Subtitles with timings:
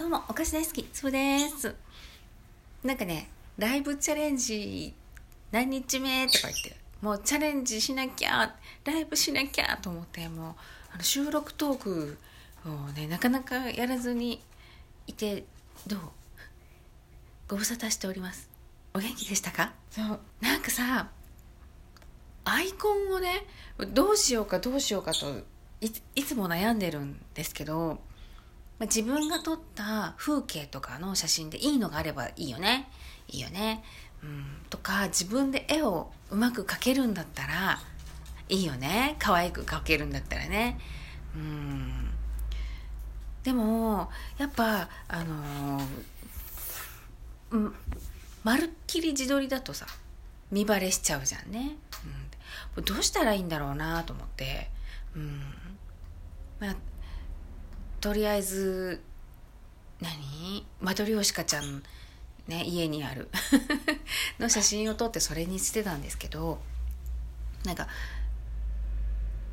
[0.00, 1.74] どうも、お菓子大好き、つぶです。
[2.82, 4.94] なんかね、ライブチャレンジ
[5.52, 10.54] 何日目とか言って、もうチャレンジしなきゃ、ライブしなきゃと思って、もう
[10.94, 12.18] あの収録トーク
[12.64, 14.40] をね、なかなかやらずに
[15.06, 15.44] いて、
[15.86, 16.00] どう？
[17.48, 18.48] ご無沙汰しております。
[18.94, 19.74] お元気でしたか？
[19.90, 20.18] そう。
[20.40, 21.10] なんかさ、
[22.46, 23.44] アイコンをね、
[23.92, 25.42] どうしようかどうしようかと
[25.82, 28.00] いついつも悩んでるんですけど、
[28.80, 32.90] まあ、自分が撮った風景とかの写真でいいのがあればいいよね。
[33.28, 33.84] いいよね、
[34.24, 37.78] うん、とか自分で絵をうまく描けるんだったら
[38.48, 39.16] いいよね。
[39.20, 40.80] 可愛く描けるんだったらね。
[41.36, 42.10] うん。
[43.44, 45.84] でもやっぱあのー
[47.52, 47.74] うん
[48.44, 49.86] まるっきり自撮りだとさ
[50.50, 51.76] 見バレしちゃうじゃんね、
[52.76, 54.70] うん、どうしたらいいんだろうなと思って。
[55.14, 55.42] うん。
[56.58, 56.76] まあ
[58.00, 59.00] とりあえず
[60.00, 60.66] 何？
[60.80, 61.82] マトリョーシカちゃん
[62.48, 63.28] ね家にある。
[64.40, 66.62] の写真を撮ってそれにしてたんですけど
[67.64, 67.88] なんか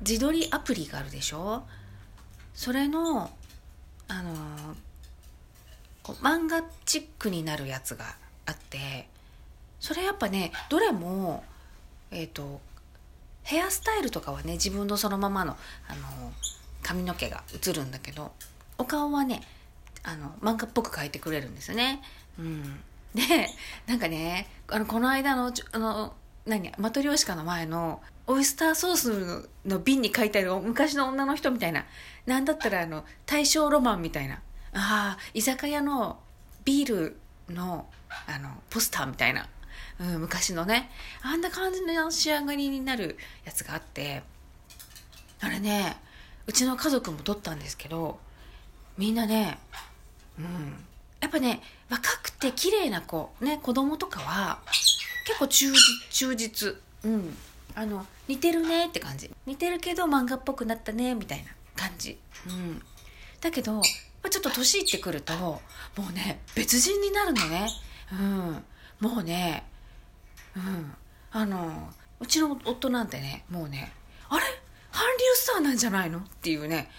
[0.00, 1.64] 自撮りアプリがあるでしょ？
[2.54, 3.30] それの
[4.08, 4.76] あの
[6.02, 9.08] こう漫画チックになるやつがあって
[9.78, 11.44] それやっぱねどれも
[12.10, 12.60] えっ、と
[13.44, 15.56] ヘアスタイルとかはね自分のそのままの
[15.88, 16.32] あの
[16.82, 18.32] 髪の毛が映るんだけど
[18.78, 19.42] お顔はね
[20.02, 22.02] あの漫画っぽく描いてくれるんですよね。
[22.38, 22.80] うん、
[23.14, 23.48] で
[23.86, 26.14] なんかねあのこの間のあの
[26.46, 31.84] 何マトリョーシカの前のオイスターソースの瓶に書いてある昔の女の人みたいな
[32.26, 34.40] なんだったらあの大正ロマンみたいな
[34.72, 36.18] あ居酒屋の
[36.64, 37.16] ビール
[37.48, 37.86] の
[38.26, 39.48] あのポスターみたいな、
[40.00, 40.90] うん、昔のね
[41.22, 44.22] あんな感じの仕上がりになるやつがあって
[45.40, 45.96] あれね
[46.46, 48.18] うちの家族も撮ったんですけど
[48.98, 49.58] みんなね
[50.38, 50.84] うん
[51.20, 54.58] やっぱね若くて綺麗な子ね子供とかは
[55.24, 55.78] 結構忠実
[56.10, 56.76] 忠実。
[57.04, 57.36] うん。
[57.74, 59.30] あの似てるねって感じ。
[59.46, 62.18] 似てるけど漫画っぽくなったねみたいな感じ。
[62.48, 62.82] うん。
[63.40, 65.60] だけどちょっと年いってくるとも
[66.10, 67.68] うね別人になるのね。
[68.12, 68.64] うん。
[69.00, 69.64] もうね
[70.56, 70.92] うん。
[71.30, 71.88] あの
[72.20, 73.92] うちの夫なんてねもうね
[74.28, 74.44] あれ？
[74.92, 76.18] 韓流スターなんじゃないの？
[76.18, 76.90] っていうね、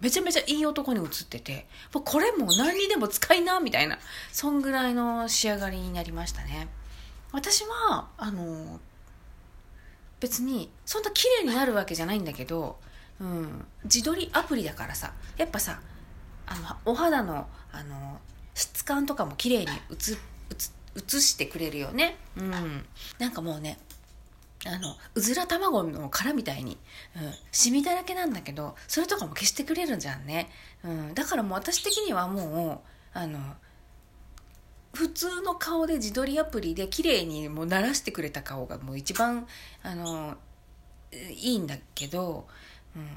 [0.00, 1.66] めちゃめちゃいい男に映ってて。
[1.92, 3.98] これも何にでも使いなみたいな。
[4.32, 6.68] そんぐらいの仕上がりになりましたね。
[7.32, 8.80] 私はあの
[10.20, 12.78] 別にそんな綺麗になるわけじゃないんだけど、
[13.20, 15.12] うん、自撮りアプリだからさ。
[15.36, 15.80] やっぱさ
[16.46, 18.18] あのお肌のあの
[18.54, 20.16] 質感とかも綺麗に映映
[20.96, 22.16] 映してくれるよね。
[22.36, 22.84] うん。
[23.18, 23.78] なんかもうね
[24.66, 26.78] あのうずら卵の殻みたいに、
[27.16, 30.50] うん、シミだらけなんだけどそれとかも消してくれるじゃんね、
[30.84, 32.82] うん、だからもう私的にはも
[33.14, 33.38] うあの
[34.94, 39.46] 普通の顔で自撮りアプリで綺麗にもう慣らしてくれた顔がもう一番
[39.82, 40.36] あの
[41.12, 42.46] いいんだけど、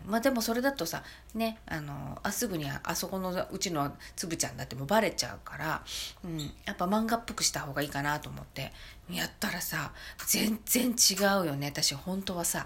[0.05, 1.03] うん、まあでもそれだとさ
[1.33, 5.83] ねあのあすぐにあそこのうちのつぶちゃんだってもうバレちゃうから、
[6.23, 8.71] うん、やっぱ漫画っぽくした方がいいかなと思って。
[9.09, 9.91] やったらさ
[10.25, 11.67] 全然違うよね。
[11.67, 12.65] 私本当はさ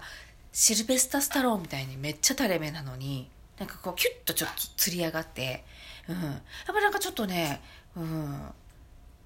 [0.52, 3.28] シルベスタ・スタローみたいにめっちゃ垂れ目なのに
[3.58, 5.64] なんかこうキュッとちょっとつり上がって、
[6.08, 6.34] うん、やっ
[6.66, 7.60] ぱなんかちょっとね、
[7.96, 8.40] うん、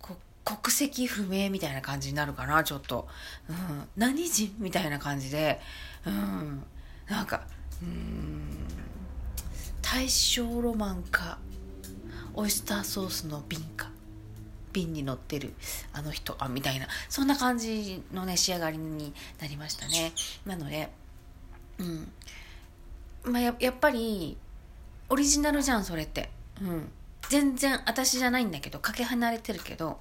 [0.01, 3.07] こ国籍不明みたいな感じになるかなちょっと、
[3.51, 3.57] うん、
[3.99, 4.55] 何人？
[4.59, 5.61] みたいな感じで、
[6.07, 6.63] うん、
[7.07, 7.43] なんか
[7.83, 8.67] うん。
[9.83, 11.39] 大正ロマンか。
[12.35, 13.91] オイスターソースの瓶か。
[14.73, 15.53] 瓶に乗ってる
[15.93, 16.87] あの人あみたいな。
[17.09, 20.13] そんな感じのね仕上がりになりましたね。
[20.47, 20.91] なので
[21.79, 22.13] うん。
[23.25, 24.37] まあやっぱり
[25.09, 26.31] オリジナルじゃんそれって。
[26.63, 26.89] うん。
[27.29, 30.01] 全然私じゃないんだけどかけ離れてるけど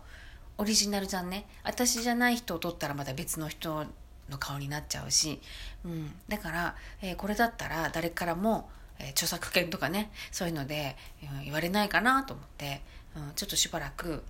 [0.58, 1.48] オリジナルじゃんね。
[1.64, 3.86] 私じゃない人を撮ったらまた別の人
[4.30, 5.42] の顔になっちゃうし、
[5.86, 8.70] うん、だから、えーこれだったら誰からも、
[9.00, 12.82] えー著作権とかねそういうので、うん言われないかなと思って、
[13.16, 14.22] うん、ちょっとしばらく、うん、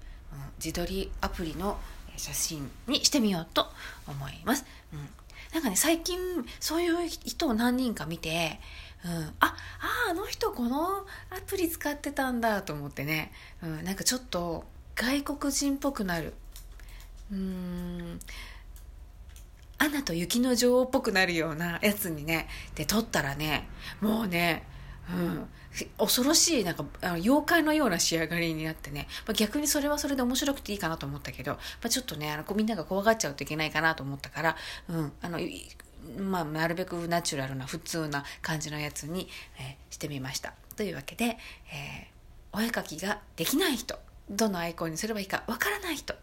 [0.58, 1.78] 自撮りアプリの
[2.16, 3.68] え写真にしてみようと
[4.08, 4.66] 思います。
[4.94, 5.00] うん、
[5.54, 6.18] なんかね最近
[6.60, 8.60] そういう人を何人か見て、
[9.06, 9.56] うん、ああ
[10.12, 13.32] あの人このアプリ使ってたんだと思ってね、
[13.64, 14.66] うん、なんかちょっと
[14.96, 16.34] 外国人っぽくなる。
[17.32, 18.20] うーん。
[19.80, 23.68] アナと雪の女王っぽくなるようなやつにねで撮ったらね
[24.02, 24.64] もうね
[25.10, 25.48] うん
[25.98, 34.56] 恐ろしいなんかあの妖怪のような仕上がりになってね、まあ、逆にそれはそれで面白くていいかなと思ったけど、まあ、ちょっとねあのみんなが怖がっちゃうといけないかなと思ったから、
[34.90, 35.40] うんあの
[36.18, 39.30] まあ、なるべくナチュラルな普通な感じのやつに、
[39.60, 40.54] えーしてみました。
[40.78, 41.26] というわけで、
[41.74, 42.20] えー
[42.52, 43.96] お絵描きができない人
[44.30, 46.16] どのアイコンにすればいいかわからない人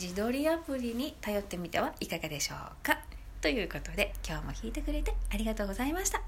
[0.00, 3.00] 自撮りアプリに頼ってみてはいかがでしょうか？
[3.42, 6.22] ということで今日も聞いてくれてありがとうございました。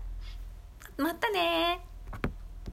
[0.99, 1.81] またね